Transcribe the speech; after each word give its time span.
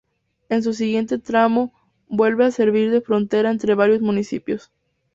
En 0.49 0.63
su 0.63 0.73
siguiente 0.73 1.19
tramo, 1.19 1.71
vuelve 2.09 2.43
a 2.45 2.49
servir 2.49 2.89
de 2.89 3.01
frontera 3.01 3.51
entre 3.51 3.75
varios 3.75 4.01
municipios. 4.01 4.71